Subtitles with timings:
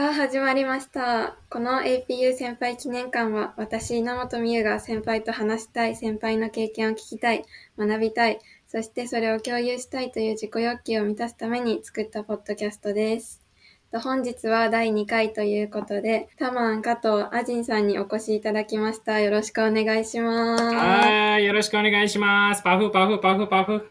[0.00, 1.36] さあ始まりました。
[1.50, 7.44] この APU 先輩記念館は私稲本美優が先輩と話したい、先輩の経験を聞きたい、
[7.78, 13.42] 学びたい、そしてそれを共有したいという自己欲求を満たすために作ったポッドキャストです。
[13.92, 19.20] と本日は第2回ということで、タマン加藤アジンさんにお越しいただきました。
[19.20, 20.64] よろしくお願いします。
[20.64, 22.62] はい、よろしくお願いします。
[22.62, 23.90] パフパフパフパフ。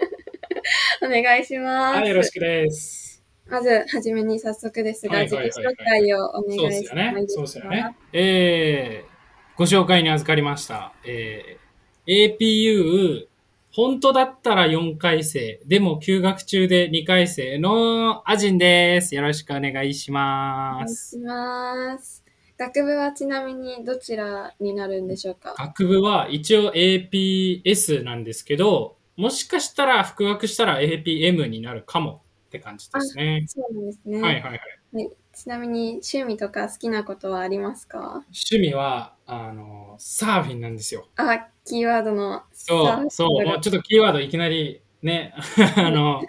[1.04, 1.98] お願いします。
[1.98, 3.09] はい、よろしくです。
[3.50, 5.76] まず、はじめに早速ですが、はい自己はいはいはい紹
[6.06, 7.26] 介をお願いしてもいい。
[7.26, 7.96] ですかそうですよね。
[8.12, 10.92] えー、ご紹介に預かりました。
[11.04, 13.26] えー、APU、
[13.72, 19.14] 本当だったら4回生、でも休学中で2回生のアジンです。
[19.14, 21.18] よろしくお願いしおます。
[21.18, 22.24] 願いします。
[22.58, 25.54] 学部はちなみにどちらになるんでしょうか？
[25.56, 33.44] 学部は一応 APS なんですけど、もしかしたら復学したら APM になるかもって感じですね。
[33.46, 34.20] そうなんですね。
[34.20, 34.60] はいはいはい。
[34.92, 38.24] はいちなみに趣味とか好きなことはありますか？
[38.32, 41.06] 趣味は、あの、サーフィンなんですよ。
[41.16, 45.32] あ、キーワードのそう、そう、ちょっとキーワードいきなりね、
[45.78, 46.20] あの、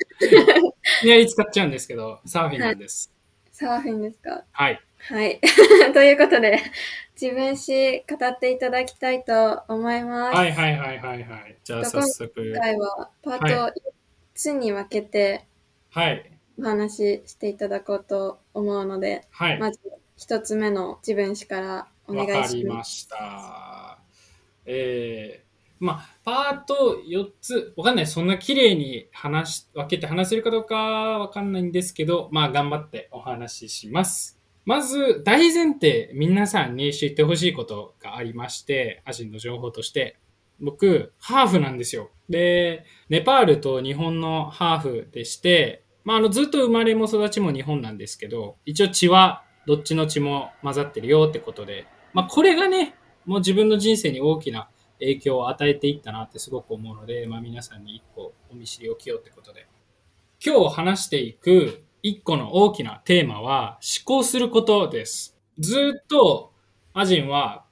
[1.02, 3.12] いきなり使っちゃうんですけど、サーフィンなんです。
[3.52, 4.44] サーフィンですか？
[4.52, 4.80] はい。
[5.00, 5.42] はい。
[5.94, 6.60] ということで、
[7.20, 10.36] 自分史語っていただきたいと思います。
[10.38, 11.58] はいはいはいはいはい。
[11.64, 13.74] じゃあ早速今、回はパートは4
[14.36, 15.48] つに分けて
[15.92, 16.32] はい。
[16.58, 19.60] お話ししていただこうと思うので、はい。
[19.60, 19.80] まず
[20.16, 22.62] 一つ目の自分史からお願わかいしま。
[22.62, 24.00] りますした。
[24.66, 28.08] えー、まあ、パート4つ、わかんない。
[28.08, 34.40] そんな綺麗に話し、分けて話せるかどうかわかんないんですけど、まあ、頑張ってお話しします。
[34.64, 40.18] まず、大前提、皆さんに知ってほしいことがありまして、アジンの情報として、
[40.60, 42.12] 僕、ハーフなんですよ。
[42.30, 59.68] で、ネパールと日本のハーフでして、まあ、あの、ずっと生まれも育ちも日本なんですけど、一応血は、どっちの血も混ざってるよってことで、まあ、これがね、もう自分の人生に大きな影響を与えていったなってすごく思うので、まあ、皆さんに一個お見知りおきようってことで。
[60.44, 65.38] 今日話していく一個の大きなテーマは思考することです。
[65.60, 66.52] ずっと
[66.94, 67.66] アジンは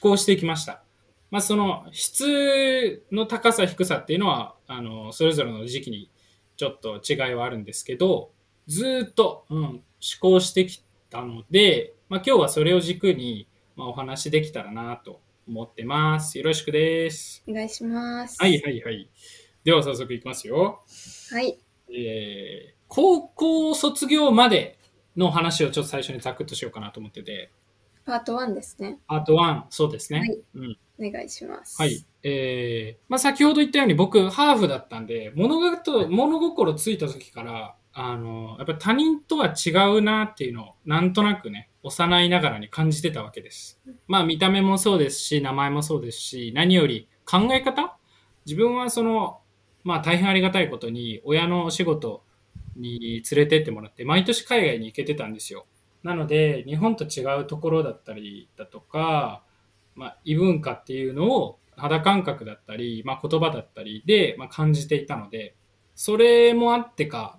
[0.00, 0.82] 思考してきました。
[1.30, 6.10] まあ、その質の高さ低さっていうのは、あの、それぞれの時期に
[6.56, 8.30] ちょっと違いはあるんですけど、
[8.66, 9.82] ずっと、うん、思
[10.20, 16.38] 考してきたので、まあ、今日はそれを軸に、まあ、お話できたらなと思ってます。
[16.38, 17.44] よろしくです。
[17.48, 18.36] お願いします。
[18.40, 19.08] はいはいはい。
[19.64, 20.82] では早速いきますよ。
[21.30, 21.58] はい。
[21.90, 24.78] えー、高校卒業まで
[25.16, 27.50] の話をちょっと最初にザクッとしようかなと思ってて、
[28.06, 28.98] パート1ですね。
[29.08, 30.20] パート1、そうですね。
[30.20, 30.78] はいうん。
[30.98, 31.82] お願いします。
[31.82, 32.06] はい。
[32.22, 43.80] えー、まあ、先ほど言ったように僕、ハーフだったんで、物事、物心ついた時から、あの、やっぱり他人とは違うなっていうのを、なんとなくね、幼いながらに感じてたわけです。
[44.06, 47.96] まあ、見た目もそうですし、名前もそうですし、何より考え方？
[48.44, 49.40] 自分はその、
[49.82, 52.22] まあ、大変ありがたいことに、親のお仕事
[52.76, 55.66] に連れてってもらって、毎年海外に行けてたんですよ。
[56.02, 59.42] なので、日本と違うところだったりだとか、
[59.94, 65.54] まあ、異文化っていうのを肌感覚だったり、まあ、言葉だったりで、まあ、感じていたので、
[65.94, 67.38] それもあってか、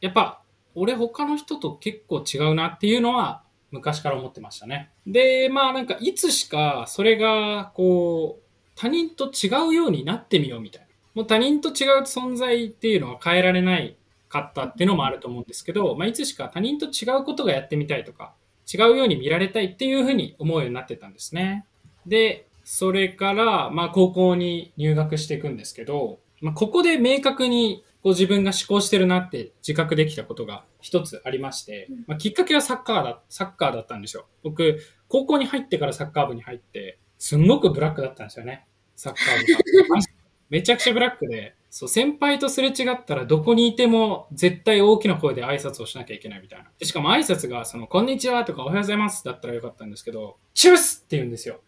[0.00, 0.42] やっぱ
[0.74, 4.90] 俺他の人と結構違うなっていうのは昔から思ってましたね。
[5.06, 8.42] で、まあなんかいつしかそれがこう
[8.76, 10.88] 他人と違うようになってみようみたいな。
[11.14, 13.96] もう他人と違う存在っていうのは変えられない
[14.30, 18.32] かったっていうのもあると思うんですけど、まあいつしか他人と違うことがやってみたいとか、
[18.72, 21.66] 違うように見られたいっていうふうに思うようになってたんですね。
[22.06, 34.26] で、それから、まあ、高校に入学していくんですけど、まあ、ここで明確にこう自分が思考してるなって自覚できたことが一つありまして、まあ、きっかけはサッカーだ、サッカーだったんですよ。
[34.42, 38.66] 僕、高校に入ってからサッカー部に入って、すんごくブラックだったんですよね。
[38.96, 40.00] サッカー部が。
[40.48, 46.66] めちゃくちゃブラックで、そう、先輩とすれ違ったらどこにいても絶対大きな声で挨拶をしなきゃいけないみたいな。
[46.78, 51.60] でしかも挨拶が、その、こんにちはとかおはようございますだったらよかったんですけど、チュースって言うんですよ。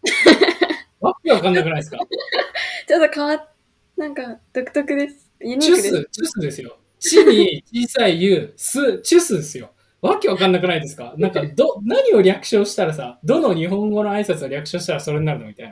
[0.99, 1.97] わけわかんなくないですか？
[2.87, 3.49] ちょっと変わっ、
[3.97, 5.31] なんか独特です。
[5.39, 6.77] ユニチュスークです。、チュスですよ。
[6.99, 9.71] チに小さい U、ス、チュスですよ。
[10.01, 11.13] わけわかんなくないですか？
[11.17, 15.71] なんか、ど、 何を略称したらさ、どの日本語の挨拶を略称したらそれになるのみたいな。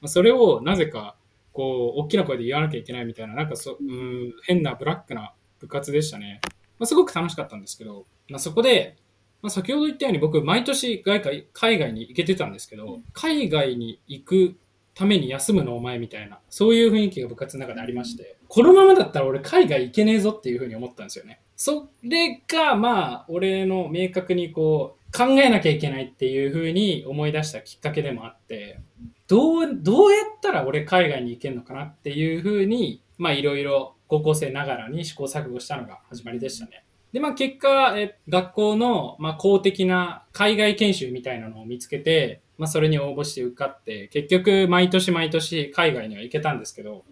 [0.00, 1.16] まあそれをなぜか、
[1.56, 6.40] こう、大きな声で言わなきゃいけないみたいな、なんかそ、うーん、変なブラックな部活でしたね。
[6.78, 8.96] まあ、すごく楽しかったんですけど、まあ、そこで、
[9.40, 14.56] まあ、先ほど言ったように僕、毎年外海海外に行けてたんですけど、海外に行く
[14.94, 21.40] ために休むのお前みたいな、そういう雰囲気が部活の中でありまして、このままだったら俺海外行けねえぞっていうふうに思ったんですよね。
[21.56, 28.80] それが、まあ、俺の明確にこう、考えなきゃいけないっていうふうに思い出したきっかけでもあって、
[29.28, 36.84] どう、どうやったら俺海外に行けるのかなっていうふうに、まあいろいろ高校生ながらに試行錯誤したのが始まりでしたね。
[37.12, 47.04] で、まあ結果、え学校の、まあ、公的な海外研修みたいなのを見つけて、まあそれに応募して受かって、結局毎年毎年海外には行けたんですけど、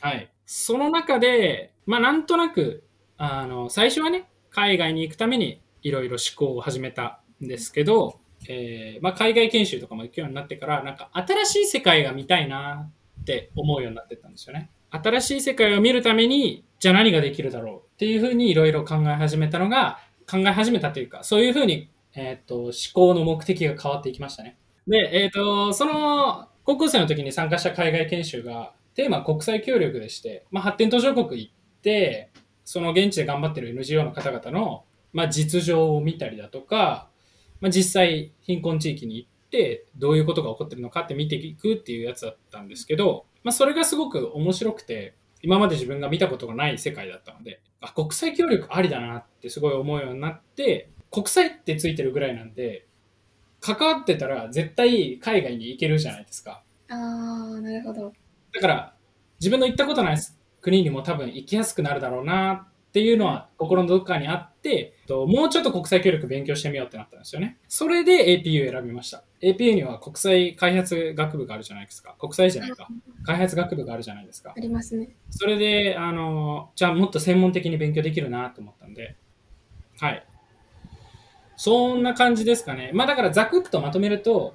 [0.00, 0.30] はい。
[0.44, 2.84] その中で、まあなんとなく、
[3.16, 12.90] あの、最初はね、海外に行くためにいろいろ思考を始めたんですけど、えーまあ海外研修とかも行くようになってから、なんか新しい世界が見たいな
[13.20, 14.70] って思うようになってったんですよね。
[14.90, 19.98] 新しい世界を見るために、じゃあ何ができるだろうっていうふうにいろいろ考え始めたのが、
[20.28, 24.56] 考え始めたというか、そういうふうに、えっ、と、思考の目的が変わっていきましたね。
[24.86, 31.52] で、えっ、と、その、高校生の時に参加した海外研修が、テーマは国際協力でして、まあ、発展途上国行っ
[31.82, 32.30] て、
[32.64, 37.08] その現地で頑張ってる NGO の方々の、まあ、実情を見たりだとか、
[37.60, 52.86] まあ、実際貧困地域に行って、どういうことが起こってるのかって見ていくっていうやつだったんですけど、まあ、それがすごく面白くて、今まで自分が見たことがない世界だったので、あ、国際協力ありだなってすごい思うようになって、国際ってついてるぐらいなんで、
[53.60, 56.62] 関わってたら絶対海外に行けるじゃないですか。
[56.88, 58.12] ああ、なるほど。
[58.52, 58.94] だから、
[59.38, 60.18] 自分の行ったことない
[60.60, 67.58] 国にも多分行きやすくなるだろうなっていうのは心のどこかにあって、ともうちょっと国際協力勉強してみようってなったんですよね。
[67.68, 69.22] それで APU を選びました。
[69.40, 72.16] APU には国際開発学部があるじゃないですか。
[72.18, 72.88] 国際じゃないか。
[73.22, 74.60] 開発学部があるじゃないですかあ。
[74.60, 75.10] りますね。
[75.30, 79.14] それで、あの、じゃあもっと専門的に勉強できるなと思ったんで、
[80.00, 80.26] はい。
[81.56, 82.90] そんな感じですかね。
[82.92, 84.54] まあだからざくっとまとめると、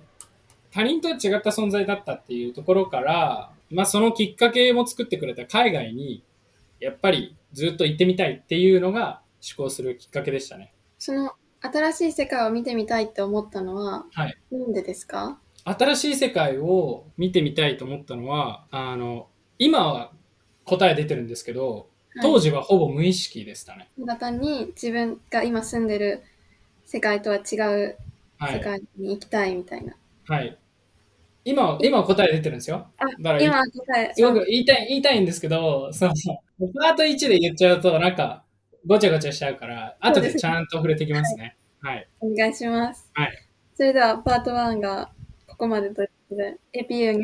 [0.72, 6.22] 他人とは違った存在だったっていうところから、まあそのきっかけも作ってくれた海外に、
[6.82, 9.22] やっぱりずっと行ってみたいっていうのが
[9.58, 10.74] 思考するきっかけでしたね。
[11.00, 11.32] その
[11.62, 14.38] 新しい世界を見てみたいって思ったのは、はい。
[14.52, 15.40] なんでですか？
[15.64, 20.12] 新しい世界を見てみたいと思ったのは、あの、今は
[20.66, 21.90] 答え出てるんですけど、
[22.22, 23.90] 当時はほぼ無意識でしたね。
[24.00, 26.24] ただ単に自分が今住んでる
[26.86, 27.98] 世界とは違う
[28.38, 28.58] はい。
[28.58, 29.96] 世界に行きたいみたいな。
[30.28, 30.46] はい。
[30.46, 30.65] 今は、
[31.46, 32.88] 今は答え出てるんですよ。
[32.98, 36.74] あ、だから今答え、すごく言いたい、言いたいんですけど、そうそう。
[36.74, 38.44] パート1で言っちゃうと、なんか、
[38.88, 41.56] ごちゃごちゃしちゃうから、後でちゃんと触れてきますね。
[41.82, 42.08] はい。
[42.20, 43.10] お願いします。
[43.14, 43.48] はい。
[43.76, 45.12] それではパート1が
[45.48, 47.22] ここまでということで、APU 入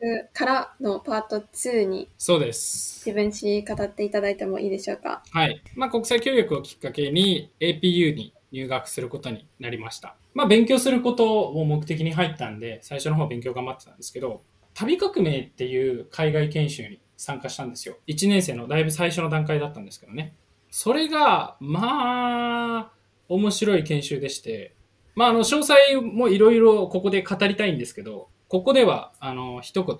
[0.00, 3.02] 学からのパート2にそうです。
[3.06, 5.22] 自分史語っていただいてもいいでしょうか？
[5.30, 5.60] はい。
[5.74, 10.16] まあ、国際協力をきっかけに APU に入学することになりました。
[10.32, 14.42] まあ、勉強することを目的に入ったんで、最初の方勉強頑張ってたんですけど、
[14.74, 17.96] 旅革命っていう海外研修に参加したんですよ。
[18.06, 20.34] 1年生のだいぶ最初の段階だったんですけどね。
[20.70, 22.92] それが、まあ、
[23.28, 24.74] 面白い研修でして、
[25.16, 29.96] まあ、あの、詳細もいろいろここで語りたいんですけど、ここでは、あの、一言、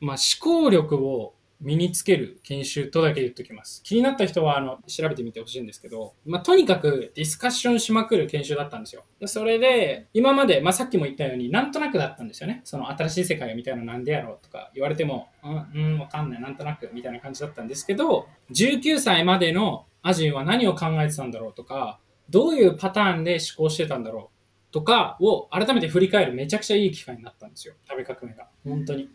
[0.00, 3.82] まあ、思考力を身につける研修とだけ言っておきます。
[3.82, 9.04] 気になった人は、あの、調べてみてほしいんですけど、まあ、とにかくディスカッションしまくる研修だったんですよ。
[9.20, 12.60] でそれで、今まで、まあ、さっきも言ったように、なんとなくだったんですよね。
[12.64, 21.98] その新しい世界みたいなのなんでやろうとか言われても、うん、うん、わかんない、なんとなく、みたいな感じだったんですけど、19歳までのアジンは何を考えてたんだろうとか、
[22.28, 27.74] どういうパターンで思考してたんだろうとかを改めて振り返るめちゃくちゃいい機会になったんですよ。
[27.88, 28.48] 旅革命が。
[28.64, 29.08] 本当に。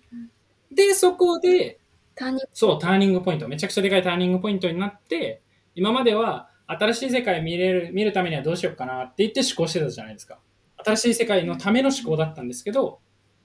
[0.71, 1.80] で、そこで、
[2.21, 3.47] ターニングそう、ターニングポイント。
[3.47, 5.41] めちゃくちゃでかいターニングポイントになって、
[5.73, 10.39] 今までは新しい世界見れる、見るためにはどうしようかなって言って思考してたじゃないですか。
[10.85, 12.99] 新しい世界のための思考だったんですけど、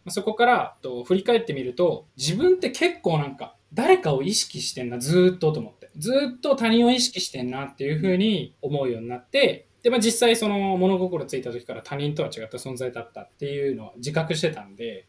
[0.05, 5.91] まあそこからと振り返ってみると、自分って結構なんか、誰かを意識してんな、ずっとと思って。
[5.97, 15.07] ずっと他人を意識してんなっていうふうに思うようになって、で、まあ実際その物心ついた時から他人とは違った存在だったっていうのは自覚してたんで、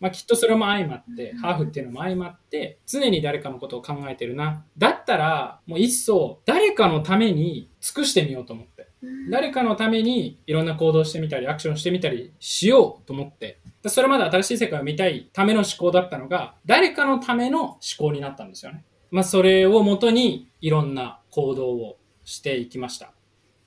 [0.00, 4.64] まあ、きっとそれも相まって、ハーフっていうのも相まって、常に誰かのことを考えてるな。
[4.78, 8.88] だったら、もう一層、誰かのために尽くしてみようと思って。
[9.30, 13.58] 誰かのためにいろんな行動してみたり、アクションしてみたりしようと思って。
[13.82, 18.84] でそれまで新しい世界を見たいための思考だったのが、誰かのための思考になったんですよね。
[19.10, 23.12] まあ、それをもとにいろんな行動をしていきました。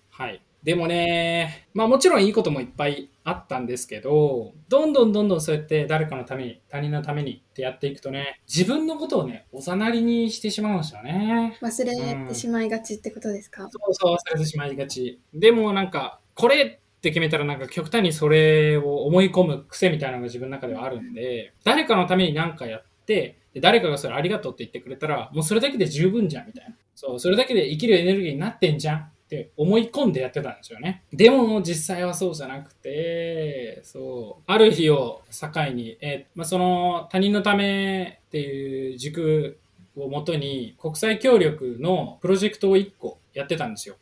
[0.10, 0.42] はい。
[0.64, 11.58] でもね、まあもちろんいいこともいっぱいあったんですけど、どんどんどんどんそうやって誰かのために、他人のためにってやっていくとね、自分のことをね、おざなりにしてしまうんですよね。
[11.62, 15.22] 忘れてしまいがちってことですか、そうそう、忘れてしまいがち。
[15.34, 26.76] でもなんか、これって決めたらなんか極端にそれを思い込む癖みたいなのが自分の中ではあるんで、誰かのために何かやって、で誰かがそれありがとうって言ってくれたら、もうそれだけで十分じゃんみたいな。
[26.96, 31.04] そう、それだけで生きるエネルギーになってんじゃんって思い込んでやってたんですよね。
[31.12, 39.58] でも実際はそうじゃなくて、そう、ある日を境に、えーまあ、その他人のためっていう軸
[39.96, 43.96] をもとに国際協力のプロジェクトを1個やってたんですよ。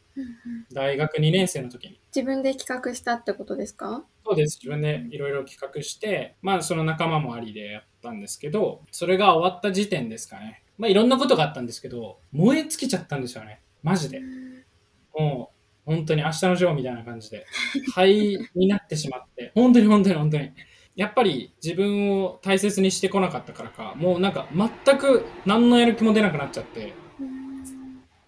[0.73, 1.97] 大学2年生の時に。
[2.13, 4.03] 自分で企画したってことですか？
[4.25, 4.59] そうです。
[4.61, 10.63] 自分でいろいろ企画して、まあその仲間もありでやったんですけど、それが終わった時点ですかね。
[10.77, 13.61] まあいろんなことがあったんですけど、燃え尽きちゃったんですよね。
[13.83, 14.21] マジで。
[15.17, 15.51] も
[15.87, 17.45] う、本当に明日のジョーみたいな感じで、
[17.93, 20.51] 灰になってしまって、本当に本当に本当に。
[20.95, 24.47] やっぱり自分を大切にしてこなかったからか、もうなんか
[24.85, 26.93] 全く何のやる気も出なくなっちゃって、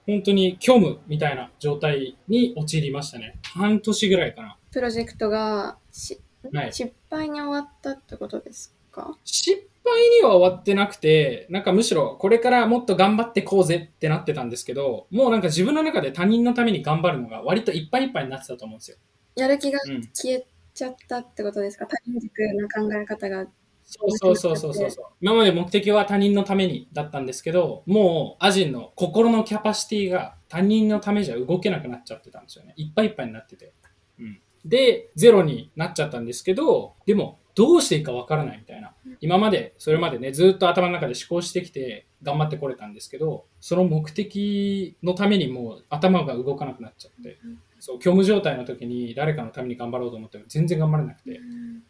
[0.06, 3.36] 本当に虚無みたいな状態に陥りましたね。
[3.54, 4.58] 半年ぐらいかな。
[4.72, 6.20] プロジェクトがし、
[6.52, 8.76] はい失敗に終わったってことですか？
[9.24, 18.98] 失敗には終わってなくて、なんかむしろこれからもっと頑張ってこうぜってなってたんですけど、もうなんか自分の中で他人のために頑張るのが割といっぱいいっぱいになってたと思うんですよ。
[19.36, 20.02] やる気がうん。
[20.14, 21.86] 消えちゃったってことですか？
[21.88, 23.48] 他人軸の考え方が。
[23.86, 25.06] そうそうそうそうそうそう。
[25.20, 32.74] 今まで目的は他人のためにだったんですけど、もうアジンの心のキャパシティが他人のためじゃ動けなくなっちゃってたんですよね。
[32.78, 33.74] いっぱいいっぱいになってて。
[34.20, 34.40] うん。
[34.64, 38.94] で、ゼロになっちゃったんですけど、でも、どうしていいかわからないみたいな。
[39.22, 47.38] 今まで、それまでね、ずっと頭の中で思考してきて、頑張ってこれたんですけど、その目的のためにもう頭が動かなくなっちゃって、
[47.80, 51.40] そう、虚無状態の時に誰かのために頑張ろうと思っても全然頑張れなくて、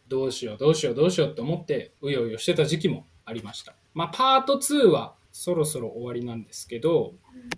[0.07, 3.75] どうしようどうしようどうしようって思ってうようよしてた時期もありました。
[3.93, 7.13] まあパート2はそろそろ終わりなんですけど、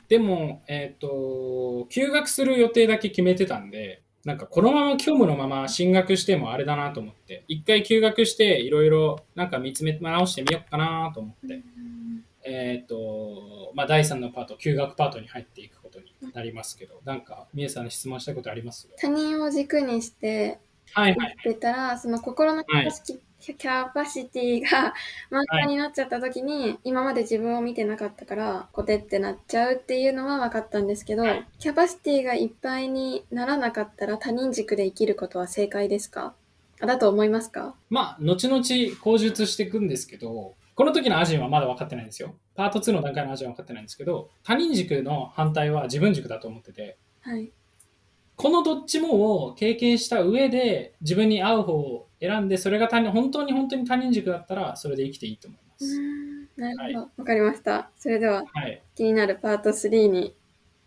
[0.08, 11.62] でも、えっ、と、休学する予定だけ決めてたんで、なんかこのまま虚無のまま進学してもあれだなと思って、一回休学していろいろなんか見つめ直してみようかなと思って、
[12.44, 18.90] えっ、と、まあ第3のパート、休学パートに入っていくことになりますけど、なんか、みえさんに質問したいことあります？
[18.98, 20.60] 他人を軸にして
[20.94, 21.36] はいはい。
[21.44, 23.18] 出たら、その心のキャパシティ,、
[23.54, 24.94] キャパシティが
[25.30, 36.34] 満タンになっちゃった時に、今まで自分を見てなかったから、コテってなっちゃうっていうのは分かったんですけど、はいキャパシティがいっぱいにならなかったら他人軸で生きることは正解ですか？
[36.82, 37.76] あだと思いますか？
[37.90, 38.62] まあ、後々
[39.02, 42.36] 口述していくんですけど、この時のアジンはまだ分かってないんですよ。
[42.56, 47.52] パート2の段階のアジンは分かってないんですけど、他人軸の反対は自分軸だと思ってて、はい。
[48.36, 56.00] このどっちもを経験した上で自分に合う方を選んで、それが他人本当に本当に他人軸だったら、それで生きていいと思います。
[56.00, 56.26] ん。
[56.58, 57.12] なるほど。
[57.18, 57.92] わ、かりました。
[57.98, 58.82] それでははい。
[58.96, 60.36] 気になるパート3に。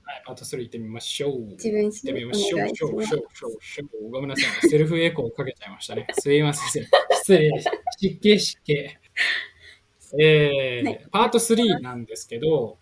[0.02, 1.40] はい、パート3行ってみましょう。
[1.50, 2.68] 自分史行ってみおましょう。
[2.68, 3.04] ししょう。
[3.04, 3.36] しょう。
[3.36, 3.52] しょう。
[3.60, 4.10] しょう。
[4.10, 4.68] ごめんなさい。
[4.68, 6.06] セルフエコーをかけちゃいましたね。
[6.12, 6.86] すいません。
[7.12, 7.70] 失礼です。
[7.98, 8.72] 湿気湿気。
[10.18, 12.78] えーはいパート3なんですけど、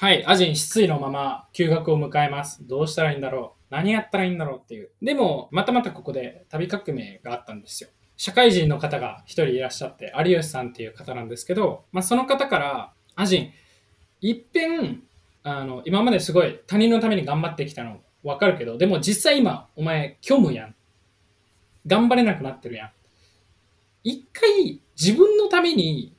[0.00, 2.66] はい、アジン失意のまま休学を迎えます。
[2.66, 2.88] どう。
[2.88, 4.90] したらいいんだろう何やったらいいんだろうっていう。
[5.02, 7.90] でも、またまたここで旅革命があったんですよ。
[8.16, 13.52] 社会人の方が一人いらっしゃって、有吉さんっていう方なんですけど、まあ、その方から、アジン、
[14.20, 15.02] いっぺん、
[15.42, 20.74] あの、今まですごい他人のために頑張ってきたのわかるけど、でも実際今、お前、虚無やん。
[21.86, 22.90] 頑張れなくなってるやん。
[24.02, 26.12] 一回、自分のために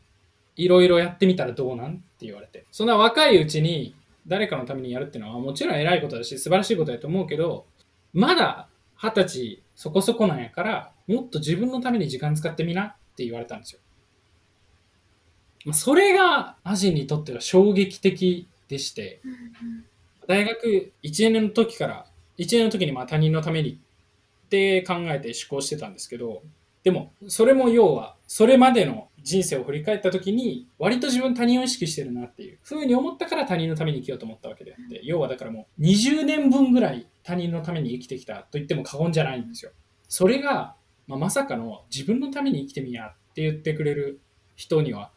[0.55, 1.91] いろいろやってみたらどうなん？
[1.91, 2.65] って言われて。
[2.71, 3.93] そんな若いうちに
[4.29, 7.65] 誰かのためにやるっていうのはもちろん偉いことだし素晴らしいことだと思うけど、
[8.13, 13.79] まだ二十歳そこそこなんやから、もっと自分のために時間使ってみなって言われたんですよ。
[15.65, 19.21] まあそれがアジにとっては衝撃的でして、
[20.27, 22.05] 大学1年の時から、
[22.37, 23.79] 1年の時にまあ他人のために
[24.45, 26.43] って考えて思考してたんですけど、
[26.83, 39.71] でも、それも要は、それまでの人生を振り返った時に、割と自分他人を意識してるなっていうふうに思ったから他人のために生きようと思ったわけであって、要はだからもう20年分ぐらい他人のために生きてきたと言っても過言じゃないんですよ。
[40.07, 40.75] それが、
[41.07, 44.19] まあ、まさかの自分のために生きてみやって言ってくれる
[44.55, 45.11] 人には、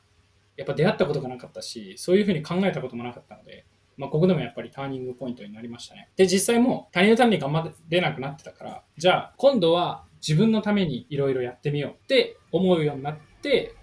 [0.56, 3.64] やっぱ出会ったことがなかったし、そういうふうに考えたこともなかったので、
[3.96, 6.08] まあ、ここでもやっぱりターニングポイントになりましたね。
[6.16, 13.74] で、実際もう他人のために頑張れなくなってたから、じゃあ今度は自分のためにいろいろやってみようって思うようになって、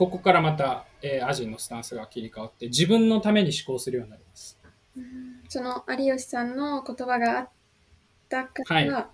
[0.00, 4.58] ここからまた、えーアジンのスタンスが切り替わって、自分のために思考するようになります。
[5.50, 7.48] その有吉さんの言葉があっ
[8.30, 9.06] たから、はいはい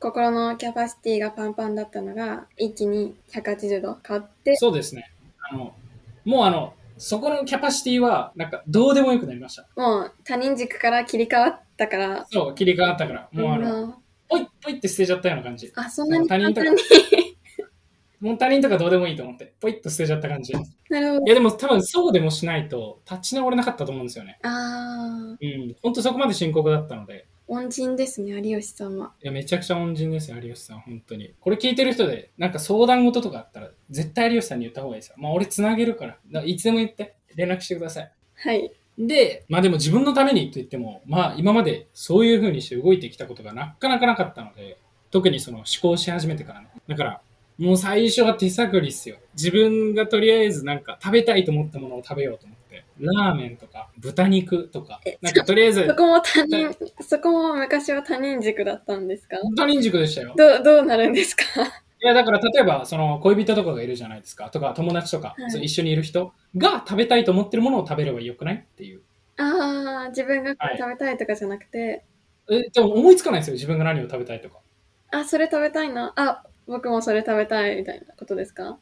[0.00, 5.10] 心のキャパシティがパンパンだったのが一気に180度変わってそうですね。
[5.50, 5.74] あの、
[6.24, 9.66] もうあの、そこのキャパシティは、なんかどうでもよくなりました。
[9.74, 13.94] もう他人軸から切り替わったからそう、切り替わったから、もうあの、うん
[14.28, 15.72] ポイッポイって捨てちゃったような感じ。
[15.74, 16.60] あ、そんなに他人と。
[18.20, 20.52] もう他人とかどうでもいいと思って、ポイッと捨てちゃった感じ。
[20.52, 20.56] い
[20.90, 21.26] なるほど。
[21.26, 24.38] やでも多分そうでもしないと立ち直れなかったと思うんですよね。
[24.42, 25.76] ああ、うん。
[25.82, 27.26] ほんとそこまで深刻だったので。
[27.46, 29.12] 恩人ですね、有吉さんは。
[29.22, 31.34] いや、めちゃくちゃ恩人ですよ、有吉さん、本当に。
[31.40, 35.14] これ聞いてる人で、なんか相談事とかあったら、絶対有吉さんに言った方がいいですよ。
[35.18, 36.18] まあ、俺つなげるから。
[36.30, 38.12] だからいつでも言って、連絡してください。
[38.34, 38.70] はい。
[38.98, 44.76] で、まあでも自分のためにと言っても、まあ今までそういう風にして動いてきたことがなかなかなかったので、
[45.10, 46.68] 特にその思考し始めてからね。
[46.88, 47.20] だから、
[47.58, 49.16] もう最初は手探りっすよ。
[49.34, 52.84] 自分がとりあえずなんか食べたいと思ったものを食べようと思って。
[53.00, 55.00] ラーメンとか豚肉とか。
[55.04, 59.38] え、なんかとりあえずそ、こも他人、そこも昔は他人軸だったんですか？
[59.56, 60.34] 他人軸でしたよ。
[60.36, 61.44] どう、どうなるんですか？
[62.00, 64.50] いやだから例えばその恋人とかがいるじゃないですか。
[64.50, 65.64] とか友達とか、はい。
[65.64, 68.54] 一緒にいる人が食べたいと思ってるものを食べればよくない？
[68.56, 69.00] っていう。
[69.36, 72.04] ああ、自分が食べたいとかじゃなくて、
[72.50, 73.54] えでも思いつかないんですよ。
[73.54, 74.58] 自分が何を食べたいとか。
[75.12, 76.12] あ、それ食べたいな。
[76.16, 78.78] あ、僕もそれ食べたいみたいなことですか？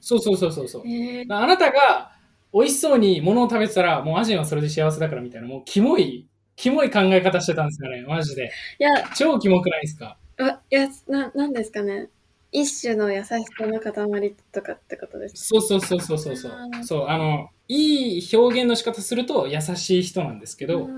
[0.00, 0.82] そうそうそうそうそう。
[0.86, 2.12] えー、あなたが
[2.52, 8.52] 美味しそうに物を食べてたらもうアジアはそれで幸せだからみたいなもうキモいキモい考え方してたんですよねマジで。
[8.78, 10.16] いや、超キモくないですか？
[10.38, 12.08] あいや、な、なんですかね。
[12.52, 16.52] 一種の優しさの塊とかってことですそうそうそうそうそうそう。
[16.84, 20.88] そうあのいい表現の仕方すると優しい人なんですけかど、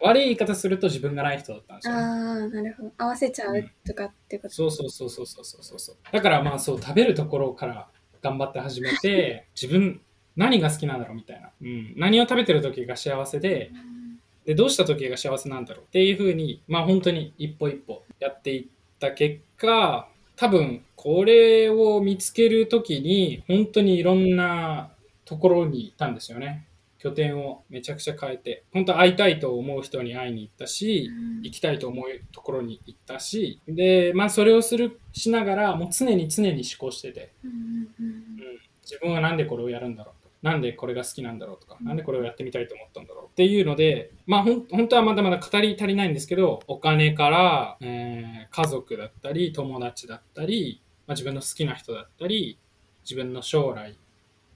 [0.00, 1.94] 悪い言い方すると自分がない人だったんですよ。
[1.94, 2.92] ね、ああ、なるほど。
[2.98, 4.54] 合わせちゃうとかってこと。
[4.54, 7.88] そうそうそうそうそうそうそうだからまあそう食べるところから
[8.22, 10.00] 頑張って始めて自分
[10.36, 13.72] 何が好きなんだろうみたいな、うん、何を食べてる時が幸せで
[14.44, 18.66] でどうした時が幸せなんだろうっていうふうにまあ本当に一歩一歩やっていっ
[18.98, 24.90] た結果多分これを見つける時に本当にいろんな
[25.24, 26.67] ところに行ったんですよね
[26.98, 31.10] 拠点をめちゃくちゃ変えて本当会いたいと思う人に会いに行ったし、
[31.42, 38.06] 行きたいと思うところに行ったしでまあそれをするしながらもう常に常に思考してて、うんうんうん。
[38.06, 40.28] うん、自分はなんでこれをやるんだろうと。
[40.42, 52.58] なんでこれが好きなんだろうとか、なんでこれをやってみたいと思ったんだろうっていうのでまあほん本当はまだまだ語り足りないんですけどお金から、えー家族だったり友達だったり、まあ、自分の好きな人だったり
[53.04, 53.96] 自分の将来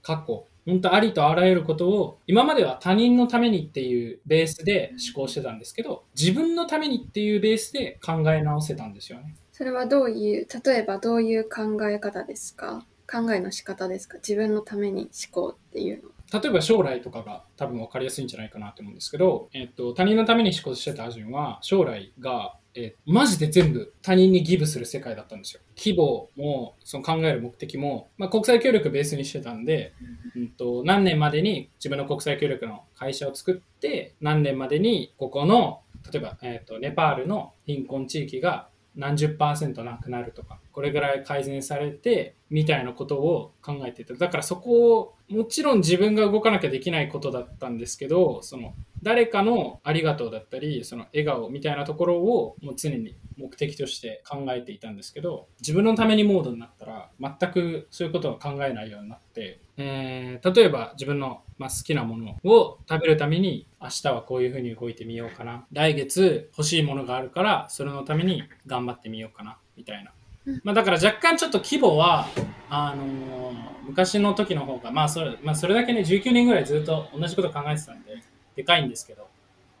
[0.01, 9.35] 過去本当ありとあらゆることを今までは他人のためにっていうベースで思考してたんですけど自分のためにっていうベースで考え直せたんですよね。
[9.51, 12.85] それはどういう、例えばどういう考え方ですか？
[13.05, 14.17] 考えの仕方ですか？
[14.17, 16.09] 自分のために思考っていうの。
[16.41, 25.61] 例えば将来とかが多分分かりやすいんじゃないかなと思うんですけど、えっと、他人のために思考してたアジンは将来が、えーマジで全部他人にギブする世界だったんですよ。
[25.77, 29.93] 規模もその考える目的も、まあ、国際協力ベースにしてたんで、
[30.35, 35.81] うん、と何年までに自分の国際協力の会社を作って何年までにここの
[36.11, 70.11] 例えば、えっとネパールの貧困地域が何十パーセントなくなるとかこれぐらい改善されてみたいなことを考えていただからそこをもちろん自分が動かなきゃできないことだったんですけどその誰かのありがとうだったりその笑顔みたいなところをもう常に目的として考えていたんですけど自分のためにモードになったら全くそういうことは考えないようになって、えー例えば自分の、まあ、好きなものを食べるために明日はこういうふうに動いてみようかな来月欲しいものがあるからそれのために頑張ってみようかなみたいな
[70.45, 70.61] うん。
[70.63, 72.27] まあ、だから若干ちょっと規模は
[72.69, 78.21] あのー昔の時の方が、まあそれまあ、それだけね19年ぐらいずっと同じこと考えてたんで
[78.55, 79.27] でかいんですけど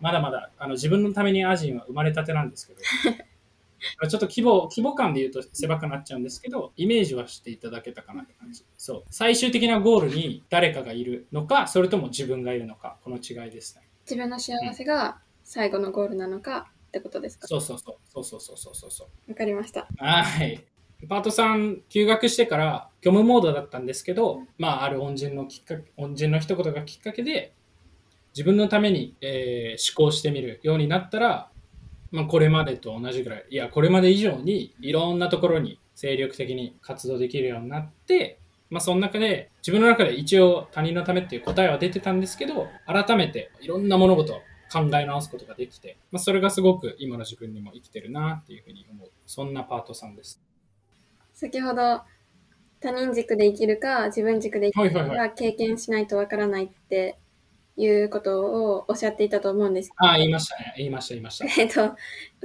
[0.01, 2.79] まだまだあの自分のためにアジンは生まれたてなんですけど
[4.07, 8.63] ちょっと規模規模感で言うと狭くなっちゃうんですけどイメージはしていただけたかなって感じ。
[8.77, 9.03] そう。
[9.09, 13.87] 最終的なゴールに誰かがいるのかそれとも自分がいるのかこの違いですね。
[14.05, 17.47] 自分の幸せが最後のゴールなのかってことですか？
[17.47, 18.91] そうそうそうそうそうそうそうそう。
[18.91, 19.87] そうわかりました。
[19.97, 20.63] はい。
[21.09, 27.53] パートさん休学してから虚無モードだったんですけど、まあ、ある恩人のきっかけ、恩人の一言がきっかけで、
[28.33, 31.49] 自分のために、えー思考してみるようになったら、
[32.11, 44.37] まあ、これまでと同じぐらい、いや、これまで以上にいろんなところに精力的に活動できるようになって、まあ、その中で、自分の中で一応他人のためっていう答えは出てたんですけど、改めていろんな物事を
[44.71, 49.11] 考え直すことができて、まあ、それがすごく今の自分にも生きてるなっていうふうに思う。
[49.25, 50.41] そんなパートさんです。
[51.33, 52.01] 先ほど
[52.79, 57.17] 他人軸で生きるか自分軸で生きるか経験しないとわからないって
[57.75, 60.73] いうことをおっしゃっていたと思うんですけああ、言いましたね。
[60.77, 61.45] 言いました、言いました。
[61.45, 61.95] ど、 えっと、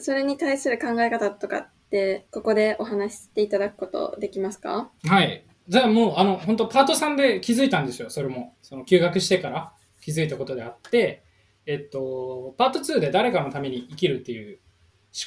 [0.01, 4.91] それに対する考え方とかってここでお話ししていただくことできますか？
[5.07, 5.45] はい。
[5.69, 8.55] じゃあもう、あの、本当パートさんで気づいたんですよ、それも。
[8.63, 11.23] その、休学してから気づいたことであって、
[11.67, 14.59] えっと、パート2で誰かのために生きるっていう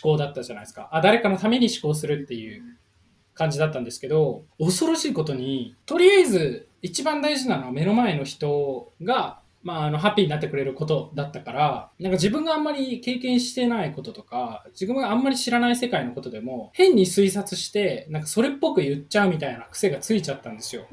[0.02, 0.90] 考だったじゃないですか。
[0.92, 2.64] あ、誰かのために思考するっていう
[3.34, 20.88] 感じだったんですけど、恐ろしいことに、とりあえず一番大事なのは目の前の人が、まあ、あの、ハッピーになってくれることだったから、なんか自分があんまり経験してないこととか、自分があんまり知らない世界のことでも、変に推察して、なんかそれっぽく言っちゃうみたいな癖がついちゃったんですよ。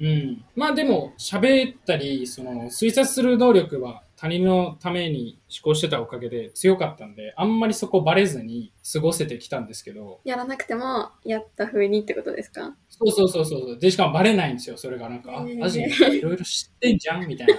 [0.00, 0.44] うん。
[0.56, 12.76] まあでも、喋ったり、その、推察する能力は他人のために思考してたおかげで強かったんで、あんまりそこバレずに過ごせてきたんですけど、やらなくてもやった風にってことですか？
[12.88, 13.78] そうそうそうそう。
[13.80, 15.08] で、しかもバレないんですよ、それが。
[15.08, 17.54] なんか、あへーアジンいろいろ知ってんじゃんみたいな。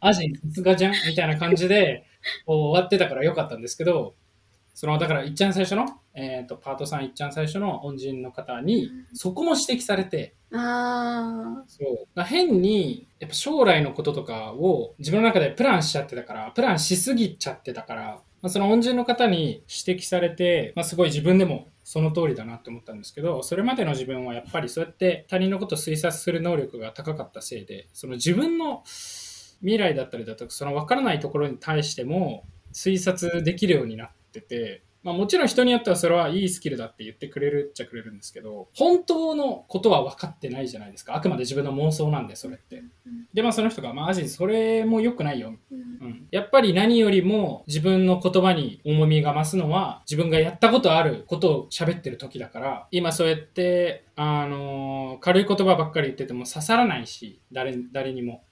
[0.00, 2.04] アジンさすがじゃんみたいな感じで、
[2.44, 4.16] 終わってたからよかったんですけど、
[4.76, 11.82] その、だから、いっちゃん最初の、えっ、と、パートさんいっちゃん最初の恩人の方に、そこも指摘されて、あそ
[12.14, 12.22] う。
[12.24, 18.02] 変に、やっぱ将来のこととかを自分の中でプランしちゃってたから、プランしすぎちゃってたから、
[18.42, 28.84] まあ、その恩人の方に指摘されて、まあ、すごい自分でもその通りだなって思ったんですけど、それまでの自分はやっぱりそうやって他人のことを推察する能力が高かったせいで、その自分の
[29.60, 34.10] 未来だったりだとか、その分からないところに対しても推察できるようになっ
[34.40, 41.14] てて、まあ、もちろん人によってはそれはいいスキルだって言ってくれるっちゃくれるんですけど、本当のことは分かってないじゃないですか。
[41.14, 42.82] あくまで自分の妄想なんで、それって。
[43.32, 45.54] で、まあその人が、まあ、アジン、それも良くないよ。
[45.72, 46.26] ーうんうん。
[46.32, 58.42] やっぱり何よりも自分の言葉に重みが増すのは、自分がやったことあることを喋ってる時だから、今そうやって、あのー軽い言葉ばっかり言ってても刺さらないし、誰、誰にも。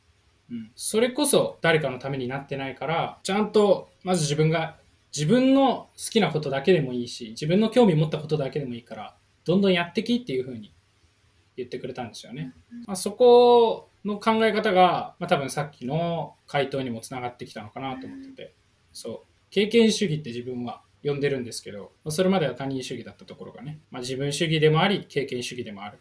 [0.49, 0.71] うん。
[0.77, 4.77] それこそ誰かのためになってないから、ちゃんと、まず自分が
[5.15, 10.75] 自分の好きなことだけでもいいし、自分の興味持ったことだけでもいいから、どんどんやってきっていう風に
[11.57, 12.53] 言ってくれたんですよね。
[12.87, 18.55] まあ、そこの考え方が、まあ、多分さっきの回答にもつながってきたのかなと思ってて、
[18.93, 19.21] そう。
[19.51, 25.99] 経験主義って自分は呼んでるんですけど、まあそれまでは他人主義だったところがね、まあ、自分主義でもあり、経験主義でもある。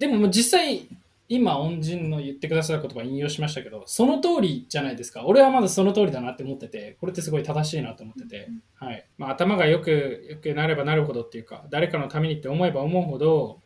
[0.00, 0.88] でも実際、
[1.34, 5.24] 今、恩人の言ってくださる言葉引用しましたけど、その通りじゃないですか。
[5.24, 9.06] 俺はまだその通りだなって思ってて、これってすごい正しいなと思ってて、はい。
[9.16, 13.60] まあ、頭がよく、よくなればなるほどっていうか、誰かのためにって思えば思うほど、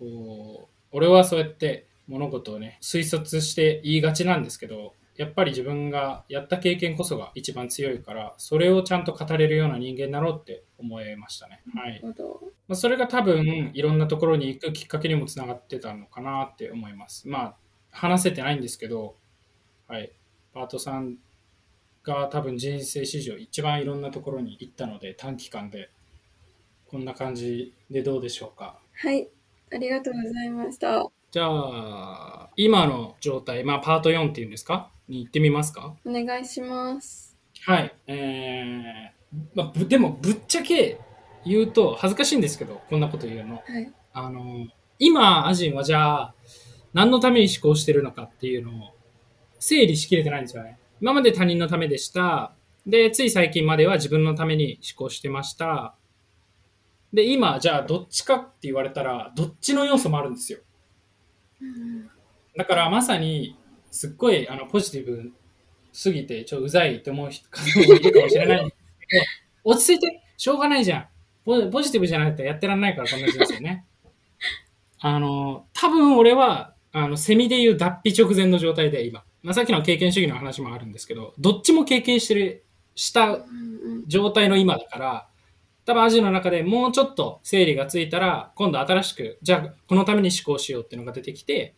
[0.92, 11.62] 俺はそうやって物事をね、推察して言いがちなんですけど、やっぱり自分がやった経験こそが一番強いから、それをちゃんと語れるような人間になろうって思いましたね。
[11.74, 12.02] はい。
[12.02, 12.12] ま
[12.70, 17.28] あ、それが多分いろんなところに行くきっかけにもつながってたのかなって思います。
[17.28, 17.54] まあ
[17.90, 19.16] 話せてないんですけど、
[19.88, 20.12] はい、
[20.52, 21.16] パートさん
[22.02, 25.90] が多分人生史上一番いろんなところに行ったので短期間で
[26.88, 28.78] こんな感じでどうでしょうか？
[28.94, 29.28] はい
[29.72, 34.90] ありがとうございましたじゃあ今の状態、まあパート4っていうんですか？
[35.08, 35.94] に行ってみますか？
[36.04, 37.94] お願いしますはい。
[38.06, 40.98] えーまあ、ぶでもぶっちゃけ
[41.44, 43.56] 言うと恥ずかしいんですけどこんなこと言うの。
[43.56, 44.66] はいあの、
[44.98, 46.34] 今、アジンはじゃあ、
[46.94, 48.94] 何のために思考してるのかっていうのを
[49.58, 50.78] 整理しきれてないんですよね。
[51.02, 52.54] 今まで他人のためでした。
[52.86, 55.94] で、つい最近までは自分のために思考してました。
[57.12, 60.60] で、今、じゃあ、どっちかって言われたら、どっちの要素もあるんですよ。
[61.60, 62.08] うん
[62.56, 63.58] だから、まさに、
[63.96, 65.32] すっごい、あの、ポジティブ
[65.90, 69.24] すぎて、ちょっとうざいって思う方もいるかもしれないんですけど、
[69.72, 71.06] 落ち着いて、しょうがないじゃん。
[71.46, 73.86] ポポジティブじゃないとやってらんないから、こんな人生ね。
[75.00, 79.24] あの、多分俺は、あの、セミで言う脱皮直前の状態で今。
[79.42, 83.46] まあ、さっきの経験主義の話もあるんですけど、どっちも経験してる、した
[84.06, 85.28] 状態の今だから、
[85.86, 91.74] 多分アジの中でもうちょっと整理がついたら、今度新しく、じゃあこのために思考しようっていうのが出てきて、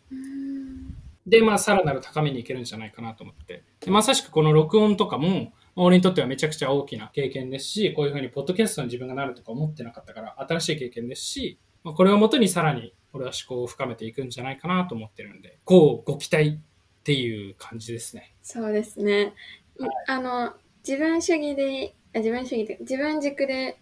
[1.28, 3.62] で、まあ、さらなる高みに行けるんじゃないかなと思って。
[3.80, 18.34] でまさしくこの録音とかも、俺にとってはめちゃくちゃ大きな経験ですし、こういうふうにポッドキャストに自分がなるとか思ってなかったから、新しい経験ですし、まあ、これをもとにさらに俺は思考を深めていくんじゃないかなと思ってるんで、こうご期待っていう感じですね。
[18.42, 19.34] そうですね。
[19.78, 20.54] いあの、
[20.86, 23.78] 自分主義で、あ自分主義で、自分軸で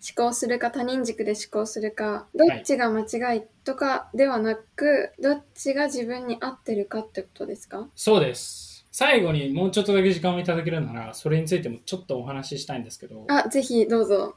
[0.00, 7.88] 思考するか他人軸で思考するか、どっちが間違いとかではなく、どっちが自分に合ってるかってことですか？
[7.94, 8.86] そうです。
[8.90, 14.36] 最後にもうちょっとだけ時間をいただけるなら、それについてもちょっとお話ししたいんですけど、あ、ぜひどうぞ。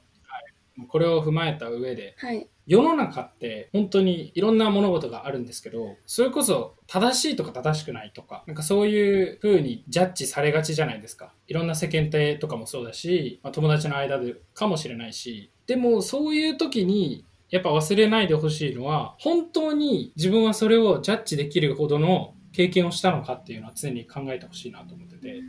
[0.88, 2.48] これを踏まえた上で、はい。
[2.68, 11.34] 世の中って本当にいろんな物事があるんですけど、それこそ正しいとか正しくないとか、なんかそういう風にジャッジされがちじゃないですか。
[11.48, 25.42] いろんな世間体とかもそうだし、まあ、友達の間でかもしれないし、でもそういう時にやっぱ忘れないでほしいのは、本当に自分はそれをジャッジできるほどの経験をしたのかっていうのは常に考えてほしいなと思ってて、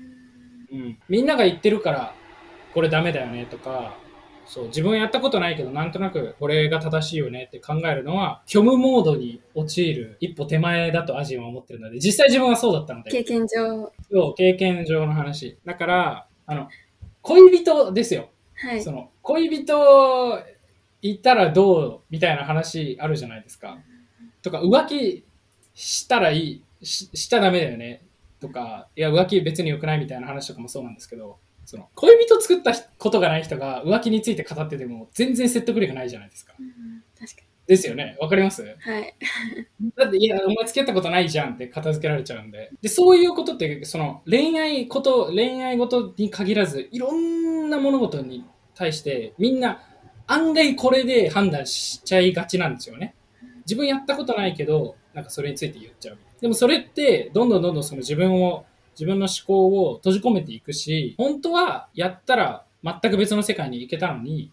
[0.73, 2.15] うん、みんなが言ってるから
[2.73, 3.97] これダメだよねとか
[4.47, 13.11] そう、自分はやったことないけど、なんとなくこれが正しいよねって考えるのは、虚無モードに陥る一歩手前だとアジンは思ってるので、実際自分はそうだったので。
[13.11, 13.93] 経験上。
[14.11, 15.59] そう、経験上の話。
[15.65, 16.69] だから、あの、
[17.23, 18.31] 恋人ですよ。
[18.55, 18.93] はいそ。
[18.93, 20.39] の、恋人
[21.03, 23.79] いたらどうみたいな話あるじゃないですか。
[24.43, 25.25] とか、浮気
[25.75, 28.03] したらいい、ししちゃダメだよね。
[28.41, 36.55] とか、いや、浮気別に良くないみたいな話とかもそうなんですけど、その、恋人作ったことがない人が浮気について語ってても全然説得力ないじゃないですか。
[36.59, 38.17] うん確かですよね。
[38.21, 38.65] わかります？
[38.65, 38.71] に。
[38.71, 39.15] はい。
[39.97, 42.73] だって、いや、お前付き合ったことないじゃんって片付けられちゃうんで。
[42.83, 48.45] で、そういうことって、その、恋愛こと、恋愛事に限らず、いろんな物事に
[48.75, 49.81] 対して、みんな、
[50.27, 53.15] 案外これで判断しちゃいがちなんですよね。
[53.65, 56.19] 自分やったことないけど、なんかそれについて言っちゃう。
[56.41, 64.51] でもそれって、どんどんどんどんその自分を、自分の思考を閉じ込めていくし、本当はやったら全く別の世界に行けたのに、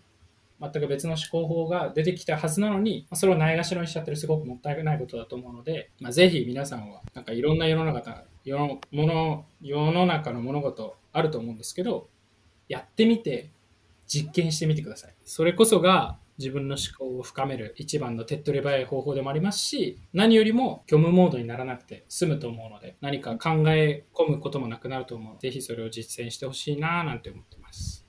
[0.61, 12.09] 全く別の思考法が出てきたはずなのに、それをないがしろにしちゃってるすごくもったいないことだと思うので、まあ、ぜひ皆さんは、なんかいろんな世の中、世のもの世の中の物事あると思うんですけど、
[12.67, 13.49] やってみて、
[14.05, 15.13] 実験してみてください。
[15.23, 28.07] それこそが自分の思考を深める一番の手っ取り早い方法でもありますし、何よりも虚無モードにならなくて済むと思うので、何か考え込むこともなくなると思うので、ぜひそれを実践してほしいなぁなんて思ってます。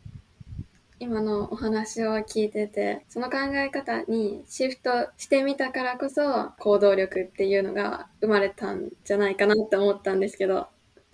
[1.03, 10.69] 今のお話を聞いてて、その考え方にシフトしてみたからこそ、行動力っていうのが生まれたんじゃないかなって思ったんですけど、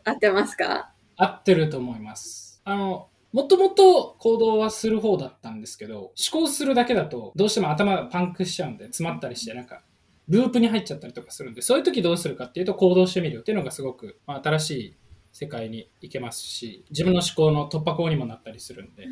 [0.05, 0.93] 合ってますか？
[1.17, 2.61] 合ってると思います。
[2.65, 9.83] あの、もともと行動はする方だったんですけど、思考するだけだとどうしても頭がパンクしちゃうんで、詰まったりして、なんか、
[10.27, 14.97] ループに入っちゃったりとかするんで、そういう時どうするかっていうと行動してみるっていうのがすごく、まあ、新しい
[15.33, 19.05] 世界に行けますし、自分の思考の突破口にもなったりするんで、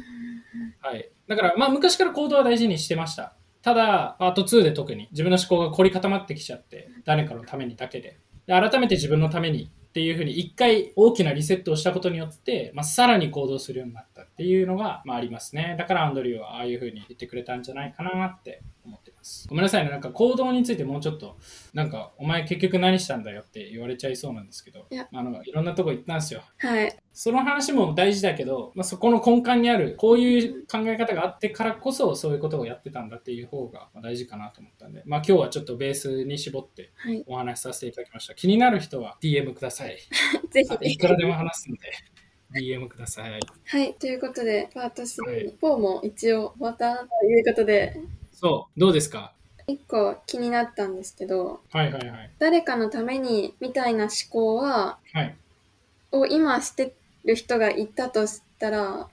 [0.80, 1.10] はい。
[1.28, 3.36] だから、まあ、昔から行動は大事にしてました。
[3.60, 8.18] ただ、パート2で特に自分の思考が凝り固まってきちゃって、誰かのためにだけで。
[8.46, 15.76] で改めて自分のためにっていうふうに一回大きなリセットをしたことによって、まあ、さらに行動するようになったっていうのが、まあ、ありますね。
[15.78, 19.13] だからアンドリューはああいうふうに言ってくれたんじゃないかなって思ってます。
[19.48, 19.90] ごめんなさいね。
[19.90, 21.38] なんか行動についてもうちょっと、
[21.72, 26.42] なんかお前結局何したんだよって言われちゃいそうなんですけど、いやあのいろんなとこ行ったんですよ。
[26.58, 26.96] はい。
[27.12, 37.24] その話も大事だけど、まあ、そこの根幹にある、こういう考え方があってからこそ、そういうことをやってたんだっていう方がまあ大事かなと思ったんで、まあ今日はちょっとベースに絞ってはい。
[37.26, 38.34] お話しさせていただきました。
[38.34, 39.96] 気になる人は DM ください。
[40.50, 40.98] ぜあいひ。
[40.98, 41.92] くらでも話すので、
[42.60, 43.40] DM ください。
[43.64, 43.94] はい。
[43.94, 47.96] ということで、パート3、はい4も一応終わったということで、
[48.44, 49.32] そう、どうですか？
[49.66, 52.30] 一個気になったんですけど、はいはいはい。
[52.38, 55.34] 誰かのためにみたいな思考は、はい。
[56.12, 56.92] を今して
[57.24, 59.08] る人がいたとしたら、は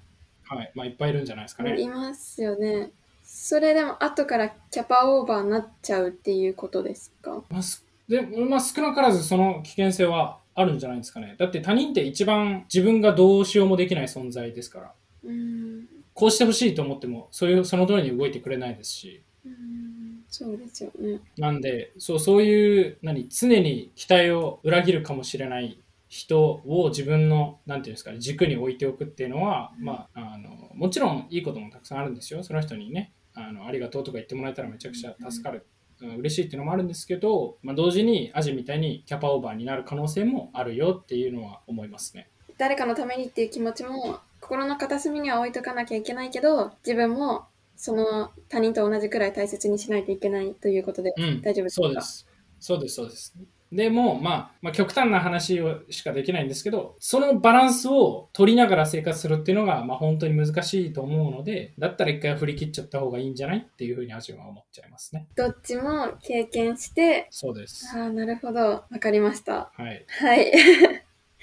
[0.62, 0.72] い。
[0.76, 1.88] まあいっぱいいるんじゃないですかいね。
[1.90, 2.92] ますよね。
[3.24, 7.42] それでも後からキャパオーバーになっちゃうっていうことですか？
[7.50, 11.36] まあ、すでまあ、少なからずその危険性はあるんじゃないですかね。
[11.40, 14.92] だって他人って一番自分がどうしようもできない存在ですから。
[15.24, 15.88] うーん。
[16.14, 19.24] こうしてほしいと思っても、そういう、その通りに動いてくれないですし。
[19.46, 21.20] うーんそうですよね。
[21.38, 32.44] なんで、そう、そういう、何、常に期待を裏切るかもしれない人を自分の、なんていうんですかね、軸に置いておくっていうのは、まあ、あの、もちろんいいこともたくさんあるんですよ。
[32.44, 35.58] その人にね、あの、ありがとうとか言ってもらえたらめちゃくちゃ助かる。
[35.58, 42.28] うん嬉しいっていうのもあるんですけど、まあ、同時にアジみたいにキャパオーバーになる可能性もあるよっていうのは思いますね。
[42.58, 47.46] 誰かのためにっていう気持ちも心の片隅には置いとかなきゃいけないけど自分も
[47.78, 52.28] その他人と同じくらい大切にしないといけないということでうん、大丈夫ですか、そうです。
[52.60, 53.36] そうです、そうです。
[53.72, 65.26] でも、まあ、まあ、極端な話をしかできないんですけど、そのバランスを取りながら生活するっていうのが、まあ、本当に難しいと思うので、だったら一回振り切っちゃった方がいいんじゃないっていうふうにアジは思っちゃいますね。
[65.36, 67.90] どっちも経験してそうです。
[67.98, 70.06] ああなるほどわかりましたはい。
[70.08, 70.52] はい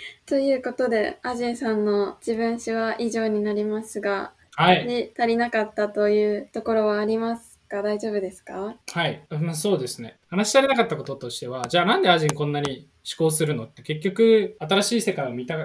[0.27, 4.87] ということでアジンさんの自分史は以上になりますが、はい。
[4.87, 7.83] で足りなかったというところはありますか？
[7.83, 8.77] 大丈夫ですか？
[8.93, 9.27] はい。
[9.31, 10.19] まあ、そうですね。
[10.29, 13.65] 話し足りなかったこととしては、じゃあなんでアジンこんなに思考するの？
[13.65, 15.57] って結局、新しい世界を見た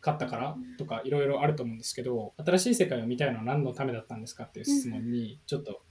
[0.00, 5.82] かったからとかいろいろあると思うんですけど、新しい世界を見たいのは何のためだったんですかっていう質問に、ちょっと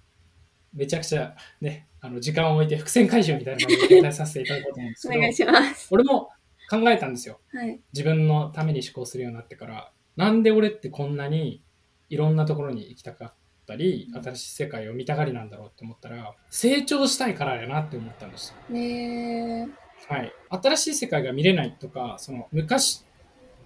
[0.73, 3.65] めちゃくちゃね、あの時間を置いて伏線回収みたいな
[4.01, 6.29] のをさせていただこうと思うんですけど お願い、します俺も
[6.73, 7.39] 考えたんですよ。
[7.53, 11.61] はい自分のために思考するようになってから、なんで俺ってこんなに
[12.09, 13.33] いろんなところに行きたかっ
[13.67, 18.55] たり、新しい世界を見たがりなんだろうって思ったら、成長したいからやなって思ったんです。
[18.69, 19.69] ね
[20.07, 20.33] はい。
[20.49, 23.03] 新しい世界が見れないとか、その昔、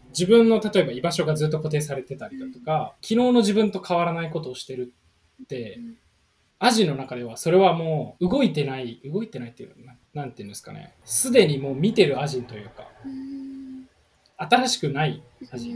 [0.10, 4.94] 自分の例えば居場所がずっと固定されてたりだとか、昨日の自分と変わらないことをしてる
[5.48, 5.98] でう、ん
[6.60, 10.96] アジの中ではそれはもう動いてない、動いてないっていうのななんていうんですかね。
[11.04, 13.88] すでにもう見てるアジンというか、うん
[14.40, 15.74] 新しくないアジ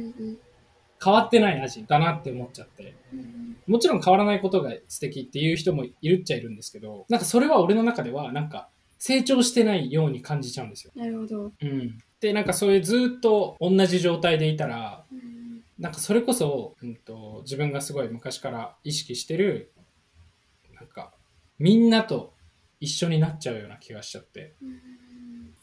[1.04, 2.96] 変わってないアジンだなって思っちゃって。
[3.14, 10.92] うんもちろん変わらないことが素敵っていう人もいるっちゃいるんですけど、なんかそれは俺の中ではなんか成長してないように感じちゃうんですよ。
[10.96, 11.52] なるほど。
[11.62, 12.00] うん。
[12.20, 15.42] で、なんかそういうずっと同じ状態でいたら、うん
[15.80, 19.72] なんかそれこそ、うん、と自分がすごい昔から意識してる、
[20.82, 21.14] なんか
[21.60, 22.34] みんなと
[22.80, 24.82] 一緒になっちゃうような気がしちゃって、うん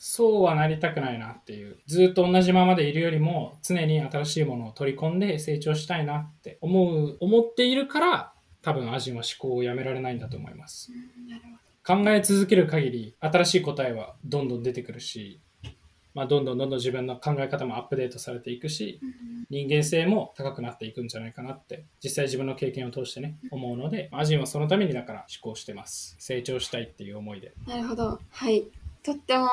[0.00, 10.92] そうはなりたくないなっていう、ずっと同じままでいるよりも常に新しいものを取り込んで成長したいなって思う、思っているから、多分アジンは思考をやめられないんだと思います。
[11.84, 15.40] 考え続ける限り新しい答えはどんどん出てくるし、
[16.18, 19.06] まあ、どんどんどんどん自分の考え方もアップデートされていくし、ど。
[19.50, 28.18] 人間性も高くなっていくんじゃないかなって実際自分の経験を通してね思うのでアジンはそのためにだから思考してます成長したいっていう思いでなるほど。
[28.30, 28.66] はい。
[29.04, 29.48] とっても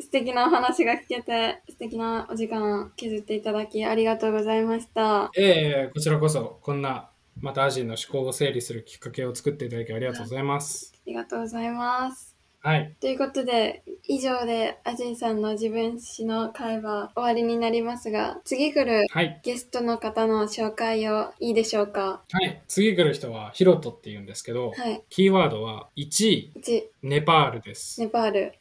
[0.00, 5.30] 素敵なお話が聞けて、素敵なお時間削っていただきありがとうございました。
[5.36, 7.08] ええこちらこそこんな
[7.40, 12.29] またアジンの思考を整理するきっかけを作っていただきありがとうございますありがとうございます。
[12.62, 12.94] はい。
[13.00, 19.40] ということで、以上でアジンさんの自分史の会は終わりになりますが、次来るはい。
[19.42, 22.22] ゲストの方の紹介をいいでしょうか？
[22.30, 22.62] はい。
[22.68, 25.02] 次来る人はヒロトっていうんですけど、はい。
[25.08, 28.52] キーワードは1位1、ネパールです、ネパール。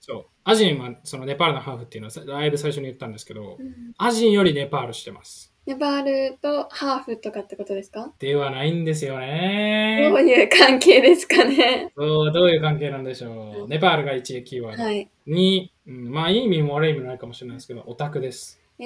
[0.00, 0.26] そう。
[0.42, 3.94] アジンはそのネパールのハーフっていうのはさだいぶ最初に言ったんですけど、うん。
[3.98, 8.12] アジンよりネパールしてますネパールとハーフとかってことですか？
[8.18, 11.90] ではないんですよどねういう関係ですかね？
[11.96, 13.68] そうどういう関係なんでしょう。
[13.68, 14.82] ネパールが1位キーワード。
[14.82, 15.08] はい。
[15.26, 18.60] 2、うん、まあいい意味も悪い意味もないかもしれないですけど、オタクです。
[18.78, 18.84] え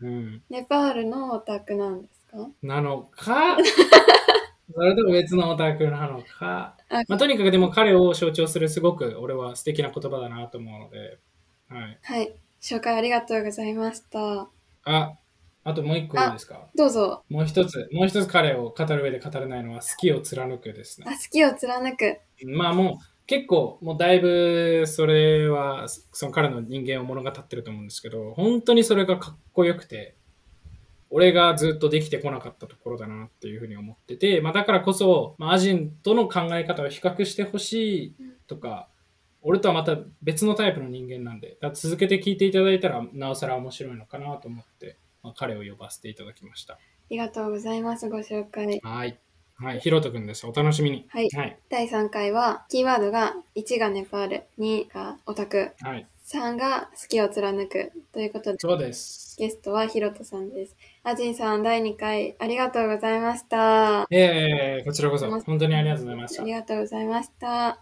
[0.00, 2.48] ー、うん、ネパールのオタクなんですか？
[2.62, 3.56] なのか、
[4.72, 6.76] それとも別のオタクなのか？
[6.88, 7.02] あ。
[7.08, 11.18] まあ、とにかくでも彼を象徴するすごく俺は素敵な言葉だなと思うので、
[11.68, 11.98] はい。
[12.02, 12.32] はい。
[12.62, 14.48] 紹介ありがとうございました。
[14.84, 15.12] あ、
[15.62, 16.68] あともう一個いいですか？
[16.74, 17.22] どうぞ。
[17.28, 21.16] もう一つ、もう一つ彼を語る上で語れないのは好きを貫くですあ、ね。
[21.16, 22.18] 好きを貫く。
[22.46, 30.16] まあもう結構もうだいぶそれはその彼の人間を物語ってると思うんですけど本当にそれがかっこよくて
[31.10, 38.14] 俺がずっとできてこなかったところだなっていうふうに思ってて、まあ、だからこそ、まあ、アジンとの考え方を比較してほしい
[38.48, 38.88] とか
[39.42, 46.78] 俺とはまた別のタイプの人間なんで続けて聞いていただいたらなおさら面白いのかなと思って、まあ、彼を呼ばせていただきましたあ
[47.10, 48.08] りがとうございます。
[48.08, 48.80] ご紹介。
[48.82, 49.18] はい
[49.62, 60.76] はいひろとくんですお楽しみにはいはい、第3回は、キーワードが1がネパール、2がオタク、はい、3が好きを貫くということで、そうですゲストはヒロトさんです。
[61.02, 64.06] アジンさん、第2回ありがとうございました。
[64.10, 66.52] ええこちらこそ本当にありがとうございましたあり。
[66.52, 67.78] がとうございました。